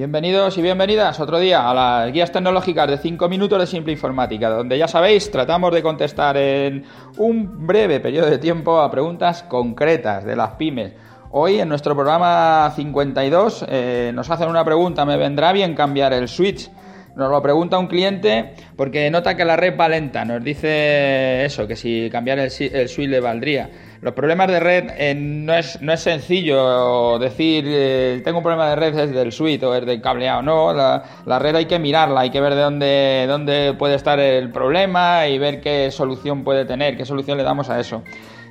[0.00, 4.48] Bienvenidos y bienvenidas otro día a las guías tecnológicas de 5 minutos de simple informática,
[4.48, 6.86] donde ya sabéis, tratamos de contestar en
[7.18, 10.94] un breve periodo de tiempo a preguntas concretas de las pymes.
[11.32, 16.28] Hoy en nuestro programa 52 eh, nos hacen una pregunta, ¿me vendrá bien cambiar el
[16.28, 16.70] switch?
[17.16, 20.24] Nos lo pregunta un cliente porque nota que la red va lenta.
[20.24, 23.68] Nos dice eso, que si cambiar el, switch le valdría.
[24.00, 28.70] Los problemas de red eh, no, es, no es sencillo decir eh, tengo un problema
[28.70, 30.42] de red es del switch o es del cableado.
[30.42, 34.18] No, la, la, red hay que mirarla, hay que ver de dónde, dónde puede estar
[34.18, 38.02] el problema y ver qué solución puede tener, qué solución le damos a eso.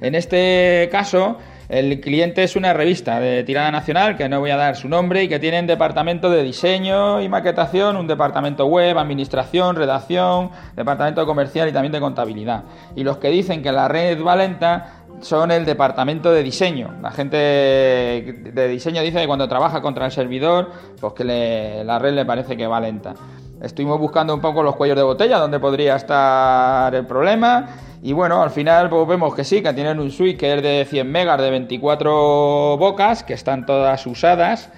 [0.00, 4.56] En este caso, el cliente es una revista de tirada nacional, que no voy a
[4.56, 8.96] dar su nombre, y que tiene un departamento de diseño y maquetación, un departamento web,
[8.98, 12.64] administración, redacción, departamento comercial y también de contabilidad.
[12.96, 16.94] Y los que dicen que la red va lenta son el departamento de diseño.
[17.02, 22.14] La gente de diseño dice que cuando trabaja contra el servidor, pues que la red
[22.14, 23.14] le parece que va lenta.
[23.60, 27.68] Estuvimos buscando un poco los cuellos de botella, donde podría estar el problema.
[28.02, 30.86] Y bueno, al final pues, vemos que sí, que tienen un switch que es de
[30.88, 34.70] 100 megas de 24 bocas, que están todas usadas.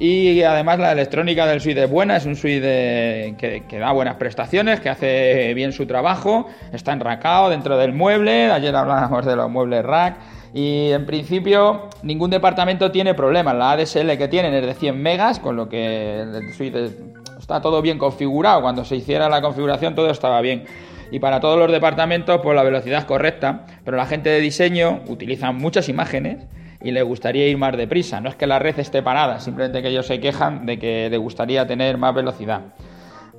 [0.00, 4.78] Y además la electrónica del switch es buena, es un switch que, da buenas prestaciones,
[4.78, 9.84] que hace bien su trabajo, está enracado dentro del mueble, ayer hablábamos de los muebles
[9.84, 10.18] rack,
[10.54, 15.40] y en principio ningún departamento tiene problemas, la ADSL que tienen es de 100 megas,
[15.40, 16.74] con lo que el switch
[17.38, 20.64] está todo bien configurado, cuando se hiciera la configuración todo estaba bien
[21.10, 25.00] y para todos los departamentos pues la velocidad es correcta, pero la gente de diseño
[25.08, 26.46] utiliza muchas imágenes
[26.82, 28.20] y le gustaría ir más deprisa.
[28.20, 31.16] No es que la red esté parada, simplemente que ellos se quejan de que le
[31.16, 32.60] gustaría tener más velocidad.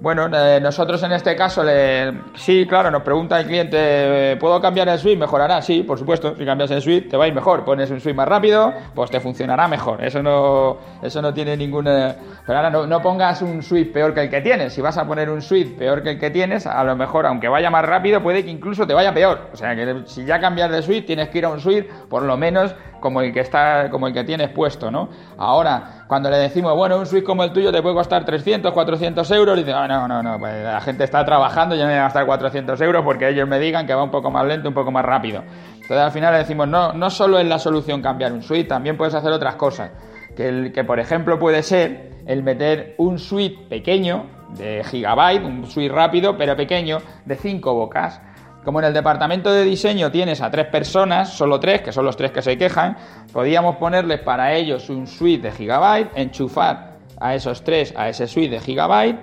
[0.01, 4.87] Bueno, eh, nosotros en este caso, le, sí, claro, nos pregunta el cliente, ¿puedo cambiar
[4.87, 5.19] el switch?
[5.19, 5.61] ¿Mejorará?
[5.61, 7.65] Sí, por supuesto, si cambias el switch te va a ir mejor.
[7.65, 10.01] Pones un switch más rápido, pues te funcionará mejor.
[10.01, 12.15] Eso no, eso no tiene ninguna...
[12.45, 14.71] Pero ahora no, no pongas un switch peor que el que tienes.
[14.71, 17.49] Si vas a poner un switch peor que el que tienes, a lo mejor, aunque
[17.49, 19.49] vaya más rápido, puede que incluso te vaya peor.
[19.51, 22.23] O sea, que si ya cambias de switch, tienes que ir a un switch, por
[22.23, 25.09] lo menos como el que está, como el que tienes puesto, ¿no?
[25.37, 29.31] Ahora, cuando le decimos, bueno, un switch como el tuyo te puede costar 300, 400
[29.31, 32.03] euros, dice, ah, no, no, no, pues la gente está trabajando, yo me voy a
[32.03, 34.91] gastar 400 euros porque ellos me digan que va un poco más lento, un poco
[34.91, 35.43] más rápido.
[35.73, 38.97] Entonces al final le decimos, no, no solo es la solución cambiar un switch, también
[38.97, 39.91] puedes hacer otras cosas.
[40.35, 44.25] Que, que por ejemplo puede ser el meter un switch pequeño
[44.57, 48.21] de gigabyte, un switch rápido pero pequeño de 5 bocas
[48.63, 52.17] como en el departamento de diseño tienes a tres personas, solo tres, que son los
[52.17, 52.97] tres que se quejan,
[53.31, 58.55] podíamos ponerles para ellos un suite de gigabyte, enchufar a esos tres a ese suite
[58.55, 59.19] de gigabyte,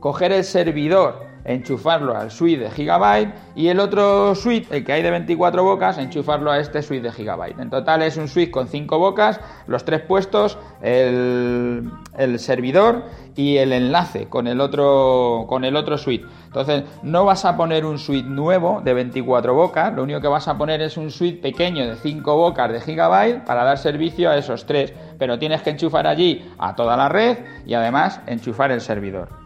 [0.00, 5.02] coger el servidor enchufarlo al suite de Gigabyte y el otro suite, el que hay
[5.02, 7.58] de 24 bocas, enchufarlo a este suite de Gigabyte.
[7.58, 11.90] En total es un suite con 5 bocas, los tres puestos, el,
[12.38, 13.04] servidor
[13.34, 16.26] y el enlace con el otro con el otro suite.
[16.46, 20.48] Entonces, no vas a poner un suite nuevo de 24 bocas, lo único que vas
[20.48, 24.36] a poner es un suite pequeño de 5 bocas de Gigabyte para dar servicio a
[24.36, 28.80] esos tres, pero tienes que enchufar allí a toda la red y además enchufar el
[28.80, 29.37] servidor.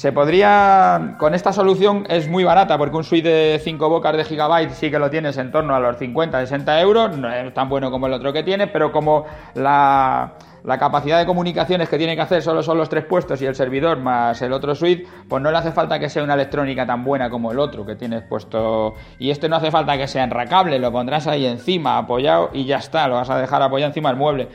[0.00, 4.24] Se podría, con esta solución es muy barata porque un suite de 5 bocas de
[4.24, 7.68] gigabyte sí que lo tienes en torno a los 50, 60 euros, no es tan
[7.68, 10.36] bueno como el otro que tiene, pero como la,
[10.78, 13.98] capacidad de comunicaciones que tiene que hacer solo son los tres puestos y el servidor
[13.98, 17.28] más el otro suite, pues no le hace falta que sea una electrónica tan buena
[17.28, 18.94] como el otro que tienes puesto.
[19.18, 22.78] Y este no hace falta que sea enracable, lo pondrás ahí encima, apoyado y ya
[22.78, 24.48] está, lo vas a dejar apoyado encima del mueble.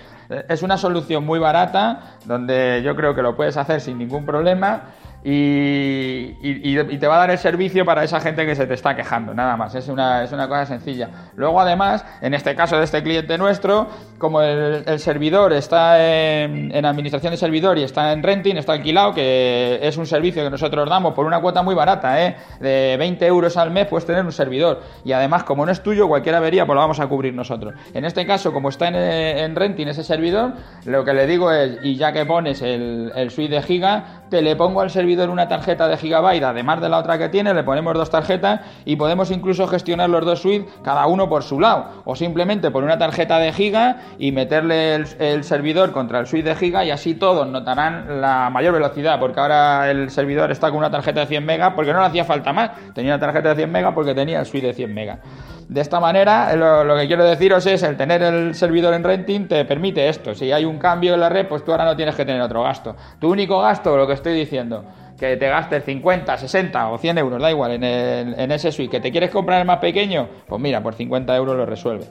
[0.49, 4.85] Es una solución muy barata donde yo creo que lo puedes hacer sin ningún problema
[5.27, 9.33] y, te va a dar el servicio para esa gente que se te está quejando,
[9.33, 11.09] nada más, es una, es una cosa sencilla.
[11.35, 13.87] Luego además, en este caso de este cliente nuestro,
[14.19, 15.97] como el, servidor está
[16.43, 20.49] en, administración de servidor y está en renting, está alquilado, que es un servicio que
[20.51, 22.35] nosotros damos por una cuota muy barata, ¿eh?
[22.59, 24.81] de 20 euros al mes puedes tener un servidor.
[25.03, 27.73] Y además, como no es tuyo, cualquier avería pues lo vamos a cubrir nosotros.
[27.95, 30.53] En este caso, como está en, en renting ese servidor,
[30.85, 34.41] lo que le digo es, y ya que pones el, el suite de giga, te
[34.41, 37.63] le pongo al servidor una tarjeta de gigabyte, además de la otra que tiene, le
[37.63, 41.85] ponemos dos tarjetas y podemos incluso gestionar los dos suites cada uno por su lado.
[42.05, 46.55] O simplemente por una tarjeta de giga y meterle el, servidor contra el suite de
[46.55, 50.91] giga y así todos notarán la mayor velocidad, porque ahora el servidor está con una
[50.91, 52.71] tarjeta de 100 megas porque no le hacía falta más.
[52.93, 55.19] Tenía una tarjeta de 100 megas porque tenía el suite de 100 megas.
[55.67, 59.65] De esta manera, lo, que quiero deciros es, el tener el servidor en renting te
[59.65, 60.35] permite esto.
[60.35, 62.61] Si hay un cambio en la red, pues tú ahora no tienes que tener otro
[62.61, 62.95] gasto.
[63.19, 64.85] Tu único gasto, lo que estoy diciendo,
[65.17, 68.99] que te gastes 50, 60 o 100 euros, da igual, en, en ese suite, que
[68.99, 72.05] te quieres comprar el más pequeño, pues mira, por 50 euros lo resuelve.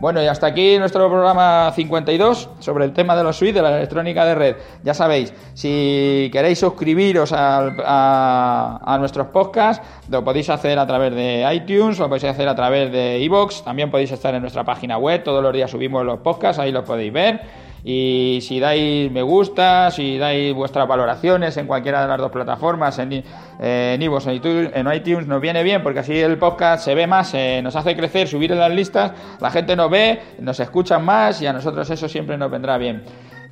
[0.00, 3.76] Bueno, y hasta aquí nuestro programa 52 sobre el tema de los suites, de la
[3.76, 4.56] electrónica de red.
[4.82, 11.48] Ya sabéis, si queréis suscribiros a, a, nuestros podcasts, lo podéis hacer a través de
[11.54, 15.22] iTunes, lo podéis hacer a través de iVoox, también podéis estar en nuestra página web,
[15.22, 17.40] todos los días subimos los podcasts, ahí los podéis ver.
[17.86, 22.98] Y si dais me gusta, si dais vuestras valoraciones en cualquiera de las dos plataformas,
[22.98, 23.22] en,
[23.60, 27.76] en iVoox, en iTunes, nos viene bien porque así el podcast se ve más, nos
[27.76, 31.52] hace crecer, subir en las listas, la gente nos ve, nos escucha más y a
[31.52, 33.04] nosotros eso siempre nos vendrá bien.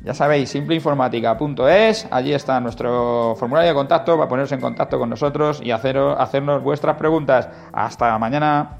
[0.05, 5.61] Ya sabéis, simpleinformática.es, allí está nuestro formulario de contacto para poneros en contacto con nosotros
[5.63, 7.49] y hacernos vuestras preguntas.
[7.73, 8.79] Hasta mañana.